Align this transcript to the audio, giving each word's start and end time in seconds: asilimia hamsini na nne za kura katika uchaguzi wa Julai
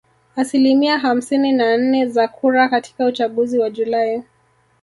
asilimia 0.35 0.99
hamsini 0.99 1.51
na 1.51 1.77
nne 1.77 2.05
za 2.05 2.27
kura 2.27 2.69
katika 2.69 3.05
uchaguzi 3.05 3.59
wa 3.59 3.69
Julai 3.69 4.23